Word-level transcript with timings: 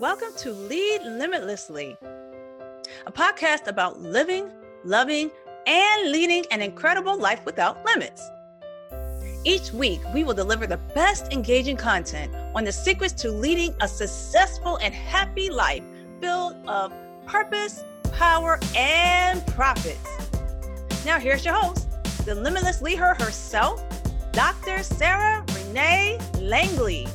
welcome 0.00 0.32
to 0.34 0.50
Lead 0.50 1.02
Limitlessly, 1.02 1.94
a 3.06 3.12
podcast 3.12 3.66
about 3.66 4.00
living, 4.00 4.50
loving, 4.82 5.30
and 5.66 6.10
leading 6.10 6.42
an 6.50 6.62
incredible 6.62 7.18
life 7.18 7.44
without 7.44 7.84
limits. 7.84 8.26
Each 9.44 9.70
week, 9.74 10.00
we 10.14 10.24
will 10.24 10.32
deliver 10.32 10.66
the 10.66 10.78
best 10.94 11.30
engaging 11.34 11.76
content 11.76 12.34
on 12.54 12.64
the 12.64 12.72
secrets 12.72 13.12
to 13.20 13.30
leading 13.30 13.74
a 13.82 13.86
successful 13.86 14.78
and 14.78 14.94
happy 14.94 15.50
life 15.50 15.82
filled 16.18 16.56
of 16.66 16.94
purpose, 17.26 17.84
power, 18.12 18.58
and 18.74 19.46
profits. 19.48 20.08
Now, 21.04 21.18
here's 21.18 21.44
your 21.44 21.52
host, 21.52 21.88
the 22.24 22.34
limitless 22.34 22.80
leader 22.80 23.12
herself, 23.18 23.84
Dr. 24.32 24.82
Sarah 24.82 25.44
Renee 25.54 26.18
Langley. 26.40 27.06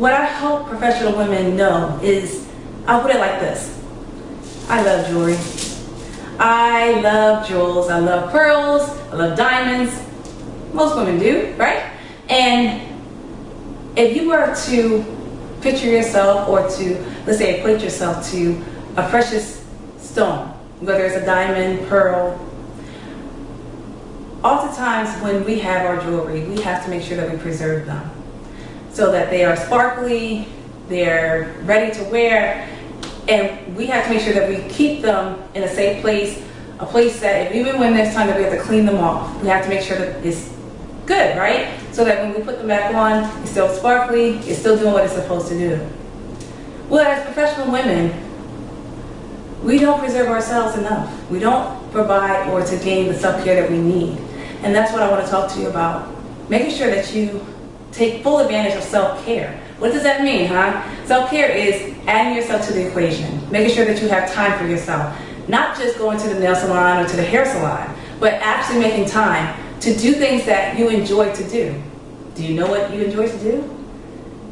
What 0.00 0.14
I 0.14 0.24
hope 0.24 0.66
professional 0.66 1.14
women 1.14 1.58
know 1.58 2.00
is 2.02 2.48
I'll 2.86 3.02
put 3.02 3.10
it 3.10 3.18
like 3.18 3.38
this 3.38 3.78
I 4.66 4.82
love 4.82 5.06
jewelry. 5.06 5.36
I 6.38 7.02
love 7.02 7.46
jewels. 7.46 7.90
I 7.90 7.98
love 7.98 8.32
pearls. 8.32 8.88
I 9.12 9.16
love 9.16 9.36
diamonds. 9.36 10.02
Most 10.72 10.96
women 10.96 11.18
do, 11.18 11.54
right? 11.58 11.92
And 12.30 12.80
if 13.94 14.16
you 14.16 14.30
were 14.30 14.56
to 14.68 15.04
picture 15.60 15.90
yourself 15.90 16.48
or 16.48 16.66
to, 16.78 17.04
let's 17.26 17.36
say, 17.36 17.58
equate 17.60 17.82
yourself 17.82 18.26
to 18.30 18.58
a 18.96 19.06
precious 19.10 19.62
stone, 19.98 20.48
whether 20.80 21.04
it's 21.04 21.16
a 21.16 21.26
diamond, 21.26 21.86
pearl, 21.90 22.40
oftentimes 24.42 25.10
when 25.22 25.44
we 25.44 25.58
have 25.58 25.84
our 25.84 26.00
jewelry, 26.00 26.44
we 26.44 26.62
have 26.62 26.82
to 26.84 26.88
make 26.88 27.02
sure 27.02 27.18
that 27.18 27.30
we 27.30 27.36
preserve 27.36 27.84
them 27.84 28.10
so 28.92 29.10
that 29.12 29.30
they 29.30 29.44
are 29.44 29.56
sparkly, 29.56 30.46
they're 30.88 31.54
ready 31.62 31.94
to 31.94 32.04
wear, 32.10 32.68
and 33.28 33.76
we 33.76 33.86
have 33.86 34.04
to 34.04 34.10
make 34.10 34.20
sure 34.20 34.32
that 34.32 34.48
we 34.48 34.68
keep 34.68 35.02
them 35.02 35.42
in 35.54 35.62
a 35.62 35.68
safe 35.68 36.00
place, 36.00 36.42
a 36.80 36.86
place 36.86 37.20
that 37.20 37.54
even 37.54 37.78
when 37.78 37.94
there's 37.94 38.12
time 38.14 38.26
that 38.26 38.36
we 38.36 38.42
have 38.42 38.52
to 38.52 38.60
clean 38.60 38.84
them 38.86 38.96
off, 38.96 39.40
we 39.42 39.48
have 39.48 39.62
to 39.62 39.68
make 39.68 39.82
sure 39.82 39.96
that 39.98 40.24
it's 40.24 40.52
good, 41.06 41.36
right? 41.36 41.78
So 41.92 42.04
that 42.04 42.22
when 42.22 42.34
we 42.34 42.42
put 42.42 42.58
them 42.58 42.68
back 42.68 42.94
on, 42.94 43.42
it's 43.42 43.50
still 43.50 43.68
sparkly, 43.68 44.38
it's 44.38 44.58
still 44.58 44.76
doing 44.76 44.92
what 44.92 45.04
it's 45.04 45.14
supposed 45.14 45.48
to 45.48 45.58
do. 45.58 45.86
Well, 46.88 47.06
as 47.06 47.24
professional 47.24 47.70
women, 47.70 48.12
we 49.62 49.78
don't 49.78 50.00
preserve 50.00 50.28
ourselves 50.28 50.76
enough. 50.78 51.30
We 51.30 51.38
don't 51.38 51.92
provide 51.92 52.48
or 52.48 52.64
to 52.64 52.76
gain 52.78 53.08
the 53.08 53.14
self-care 53.14 53.60
that 53.60 53.70
we 53.70 53.78
need. 53.78 54.18
And 54.62 54.74
that's 54.74 54.92
what 54.92 55.02
I 55.02 55.10
want 55.10 55.24
to 55.24 55.30
talk 55.30 55.52
to 55.52 55.60
you 55.60 55.68
about. 55.68 56.08
Making 56.48 56.70
sure 56.70 56.90
that 56.90 57.14
you 57.14 57.46
take 57.92 58.22
full 58.22 58.38
advantage 58.38 58.76
of 58.76 58.82
self-care. 58.82 59.60
What 59.78 59.92
does 59.92 60.02
that 60.02 60.22
mean, 60.22 60.46
huh? 60.46 60.82
Self-care 61.06 61.50
is 61.50 61.94
adding 62.06 62.36
yourself 62.36 62.66
to 62.66 62.72
the 62.72 62.86
equation, 62.88 63.50
making 63.50 63.74
sure 63.74 63.84
that 63.84 64.00
you 64.00 64.08
have 64.08 64.32
time 64.32 64.58
for 64.58 64.66
yourself. 64.66 65.16
Not 65.48 65.76
just 65.76 65.98
going 65.98 66.18
to 66.18 66.28
the 66.28 66.38
nail 66.38 66.54
salon 66.54 67.04
or 67.04 67.08
to 67.08 67.16
the 67.16 67.24
hair 67.24 67.44
salon, 67.44 67.94
but 68.20 68.34
actually 68.34 68.80
making 68.80 69.06
time 69.06 69.56
to 69.80 69.96
do 69.96 70.12
things 70.12 70.44
that 70.46 70.78
you 70.78 70.88
enjoy 70.88 71.32
to 71.34 71.48
do. 71.48 71.82
Do 72.34 72.44
you 72.44 72.54
know 72.54 72.66
what 72.66 72.92
you 72.92 73.02
enjoy 73.02 73.28
to 73.28 73.38
do? 73.38 73.76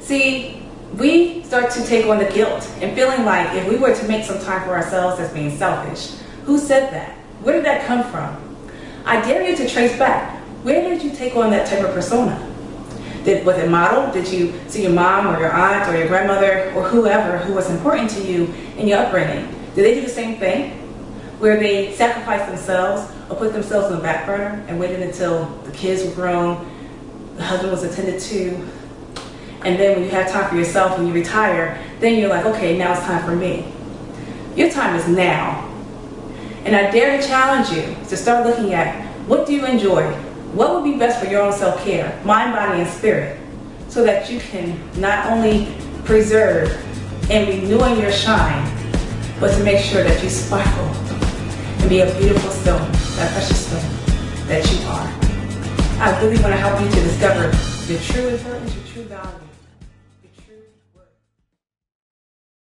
See, 0.00 0.62
we 0.96 1.44
start 1.44 1.70
to 1.72 1.84
take 1.86 2.06
on 2.06 2.18
the 2.18 2.24
guilt 2.24 2.68
and 2.80 2.96
feeling 2.96 3.24
like 3.24 3.54
if 3.54 3.68
we 3.68 3.76
were 3.76 3.94
to 3.94 4.08
make 4.08 4.24
some 4.24 4.40
time 4.40 4.62
for 4.64 4.74
ourselves, 4.74 5.18
that's 5.18 5.32
being 5.32 5.56
selfish. 5.56 6.16
Who 6.46 6.58
said 6.58 6.92
that? 6.92 7.12
Where 7.42 7.54
did 7.54 7.64
that 7.66 7.86
come 7.86 8.02
from? 8.10 8.36
I 9.04 9.20
dare 9.20 9.48
you 9.48 9.56
to 9.56 9.68
trace 9.68 9.96
back. 9.96 10.38
Where 10.64 10.82
did 10.82 11.02
you 11.02 11.10
take 11.10 11.36
on 11.36 11.50
that 11.50 11.68
type 11.68 11.84
of 11.84 11.94
persona? 11.94 12.49
Did, 13.24 13.44
was 13.44 13.58
it 13.58 13.70
modeled? 13.70 14.12
Did 14.12 14.28
you 14.32 14.58
see 14.68 14.82
your 14.82 14.92
mom 14.92 15.26
or 15.26 15.38
your 15.38 15.52
aunt 15.52 15.88
or 15.88 15.96
your 15.96 16.08
grandmother 16.08 16.72
or 16.74 16.88
whoever 16.88 17.38
who 17.38 17.54
was 17.54 17.70
important 17.70 18.10
to 18.10 18.22
you 18.22 18.52
in 18.76 18.88
your 18.88 18.98
upbringing? 18.98 19.46
Did 19.74 19.84
they 19.84 19.94
do 19.94 20.00
the 20.02 20.08
same 20.08 20.38
thing? 20.38 20.70
Where 21.38 21.58
they 21.58 21.92
sacrificed 21.94 22.46
themselves 22.46 23.10
or 23.28 23.36
put 23.36 23.52
themselves 23.52 23.86
on 23.86 23.96
the 23.96 24.02
back 24.02 24.26
burner 24.26 24.64
and 24.68 24.80
waited 24.80 25.00
until 25.02 25.46
the 25.64 25.72
kids 25.72 26.04
were 26.04 26.14
grown, 26.14 26.66
the 27.36 27.44
husband 27.44 27.72
was 27.72 27.84
attended 27.84 28.20
to, 28.20 28.68
and 29.62 29.78
then 29.78 29.96
when 29.96 30.04
you 30.04 30.10
have 30.10 30.30
time 30.30 30.48
for 30.48 30.56
yourself 30.56 30.96
when 30.96 31.06
you 31.06 31.12
retire, 31.12 31.82
then 32.00 32.18
you're 32.18 32.30
like, 32.30 32.46
okay, 32.46 32.78
now 32.78 32.92
it's 32.92 33.02
time 33.02 33.22
for 33.24 33.36
me. 33.36 33.70
Your 34.56 34.70
time 34.70 34.96
is 34.96 35.06
now. 35.06 35.66
And 36.64 36.74
I 36.74 36.90
dare 36.90 37.20
to 37.20 37.26
challenge 37.26 37.70
you 37.70 37.96
to 38.08 38.16
start 38.16 38.46
looking 38.46 38.72
at 38.72 39.04
what 39.26 39.46
do 39.46 39.52
you 39.54 39.66
enjoy? 39.66 40.12
What 40.52 40.74
would 40.74 40.84
be 40.84 40.98
best 40.98 41.22
for 41.22 41.30
your 41.30 41.42
own 41.42 41.52
self-care, 41.52 42.20
mind, 42.24 42.52
body, 42.52 42.82
and 42.82 42.90
spirit, 42.90 43.38
so 43.88 44.04
that 44.04 44.30
you 44.30 44.40
can 44.40 44.78
not 45.00 45.26
only 45.26 45.72
preserve 46.04 46.68
and 47.30 47.48
renewing 47.48 48.00
your 48.00 48.10
shine, 48.10 48.66
but 49.38 49.56
to 49.56 49.62
make 49.62 49.78
sure 49.78 50.02
that 50.02 50.22
you 50.22 50.28
sparkle 50.28 50.84
and 51.80 51.88
be 51.88 52.00
a 52.00 52.18
beautiful 52.18 52.50
stone, 52.50 52.90
that 53.16 53.32
precious 53.32 53.66
stone 53.66 54.46
that 54.48 54.68
you 54.72 54.86
are. 54.88 55.30
I 56.02 56.20
really 56.22 56.42
want 56.42 56.52
to 56.52 56.56
help 56.56 56.80
you 56.80 56.88
to 56.88 57.00
discover 57.02 57.42
your 57.92 58.00
true 58.00 58.28
importance, 58.28 58.74
your 58.74 58.84
true 58.86 59.02
value. 59.04 59.30
Your 60.22 60.32
true 60.44 60.62
worth. 60.94 61.06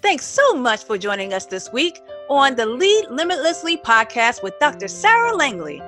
Thanks 0.00 0.24
so 0.24 0.54
much 0.54 0.84
for 0.84 0.96
joining 0.96 1.34
us 1.34 1.44
this 1.44 1.70
week 1.72 2.00
on 2.30 2.56
the 2.56 2.64
Lead 2.64 3.10
Limitlessly 3.10 3.76
podcast 3.76 4.42
with 4.42 4.58
Dr. 4.60 4.88
Sarah 4.88 5.34
Langley. 5.34 5.82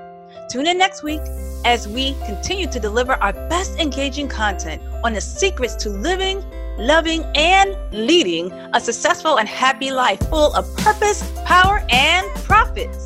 Tune 0.50 0.66
in 0.66 0.78
next 0.78 1.02
week 1.02 1.20
as 1.64 1.88
we 1.88 2.14
continue 2.24 2.66
to 2.68 2.80
deliver 2.80 3.14
our 3.14 3.32
best 3.48 3.78
engaging 3.78 4.28
content 4.28 4.82
on 5.04 5.12
the 5.12 5.20
secrets 5.20 5.74
to 5.76 5.90
living, 5.90 6.44
loving, 6.78 7.24
and 7.34 7.76
leading 7.92 8.52
a 8.74 8.80
successful 8.80 9.38
and 9.38 9.48
happy 9.48 9.90
life 9.90 10.18
full 10.28 10.54
of 10.54 10.64
purpose, 10.78 11.22
power, 11.44 11.84
and 11.90 12.26
profits. 12.44 13.04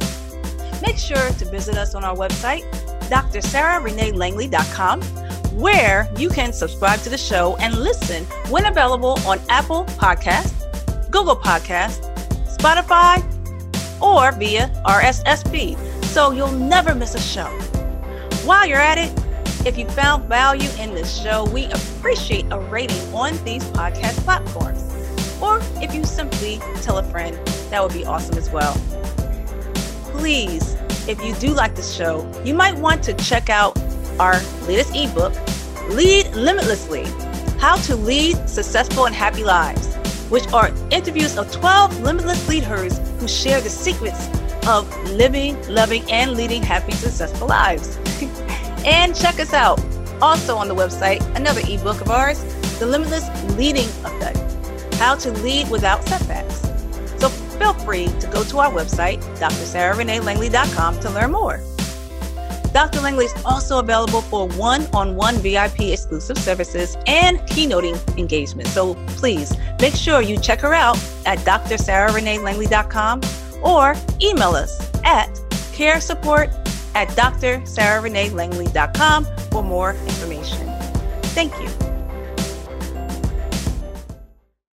Make 0.82 0.98
sure 0.98 1.30
to 1.30 1.44
visit 1.46 1.76
us 1.76 1.94
on 1.94 2.04
our 2.04 2.16
website, 2.16 2.62
drsarahreneelangley.com, 3.08 5.02
where 5.52 6.10
you 6.16 6.28
can 6.28 6.52
subscribe 6.52 7.00
to 7.00 7.10
the 7.10 7.18
show 7.18 7.56
and 7.60 7.76
listen 7.78 8.24
when 8.50 8.66
available 8.66 9.18
on 9.26 9.40
Apple 9.48 9.84
Podcasts, 9.84 11.10
Google 11.10 11.36
Podcasts, 11.36 12.08
Spotify, 12.56 13.22
or 14.02 14.32
via 14.32 14.68
RSS 14.84 15.48
feed, 15.50 15.78
so 16.06 16.32
you'll 16.32 16.50
never 16.50 16.94
miss 16.94 17.14
a 17.14 17.20
show. 17.20 17.50
While 18.44 18.66
you're 18.66 18.80
at 18.80 18.98
it, 18.98 19.12
if 19.64 19.78
you 19.78 19.86
found 19.90 20.24
value 20.24 20.68
in 20.76 20.96
this 20.96 21.22
show, 21.22 21.44
we 21.44 21.66
appreciate 21.66 22.44
a 22.50 22.58
rating 22.58 23.00
on 23.14 23.32
these 23.44 23.62
podcast 23.66 24.16
platforms. 24.24 24.82
Or 25.40 25.60
if 25.80 25.94
you 25.94 26.04
simply 26.04 26.58
tell 26.82 26.98
a 26.98 27.04
friend, 27.04 27.36
that 27.70 27.80
would 27.80 27.92
be 27.92 28.04
awesome 28.04 28.36
as 28.36 28.50
well. 28.50 28.74
Please, 30.10 30.76
if 31.06 31.22
you 31.22 31.36
do 31.36 31.54
like 31.54 31.76
this 31.76 31.94
show, 31.94 32.28
you 32.44 32.52
might 32.52 32.74
want 32.76 33.04
to 33.04 33.14
check 33.14 33.48
out 33.48 33.80
our 34.18 34.40
latest 34.66 34.92
ebook, 34.92 35.32
Lead 35.90 36.26
Limitlessly 36.34 37.04
How 37.60 37.76
to 37.82 37.94
Lead 37.94 38.48
Successful 38.48 39.06
and 39.06 39.14
Happy 39.14 39.44
Lives, 39.44 39.94
which 40.30 40.52
are 40.52 40.72
interviews 40.90 41.38
of 41.38 41.52
12 41.52 42.00
limitless 42.00 42.48
leaders 42.48 42.98
who 43.20 43.28
share 43.28 43.60
the 43.60 43.70
secrets 43.70 44.26
of 44.66 44.88
living, 45.10 45.60
loving, 45.68 46.10
and 46.10 46.32
leading 46.32 46.62
happy, 46.62 46.92
successful 46.92 47.48
lives. 47.48 47.98
and 48.84 49.14
check 49.14 49.40
us 49.40 49.52
out 49.52 49.80
also 50.22 50.56
on 50.56 50.68
the 50.68 50.74
website, 50.74 51.20
another 51.34 51.60
ebook 51.68 52.00
of 52.00 52.08
ours, 52.10 52.42
The 52.78 52.86
Limitless 52.86 53.28
Leading 53.56 53.88
Effect 54.04 54.94
How 54.94 55.16
to 55.16 55.32
Lead 55.32 55.68
Without 55.68 56.04
Setbacks. 56.04 56.60
So 57.20 57.28
feel 57.28 57.74
free 57.74 58.06
to 58.06 58.26
go 58.28 58.44
to 58.44 58.58
our 58.60 58.70
website, 58.70 59.20
drsarahreneelangley.com, 59.38 61.00
to 61.00 61.10
learn 61.10 61.32
more. 61.32 61.60
Dr. 62.72 63.00
Langley 63.00 63.26
is 63.26 63.34
also 63.44 63.80
available 63.80 64.22
for 64.22 64.48
one 64.48 64.86
on 64.94 65.14
one 65.14 65.36
VIP 65.36 65.80
exclusive 65.80 66.38
services 66.38 66.96
and 67.06 67.38
keynoting 67.40 67.98
engagements. 68.18 68.70
So 68.72 68.94
please 69.08 69.54
make 69.78 69.94
sure 69.94 70.22
you 70.22 70.38
check 70.38 70.60
her 70.60 70.72
out 70.72 70.96
at 71.26 71.38
drsarahreneelangley.com 71.40 73.20
or 73.62 73.94
email 74.20 74.50
us 74.50 74.80
at 75.04 75.28
caresupport 75.72 76.52
at 76.94 77.08
drsarahreneelangley.com 77.08 79.26
for 79.50 79.62
more 79.62 79.92
information. 80.06 80.66
Thank 81.34 81.58
you. 81.60 81.91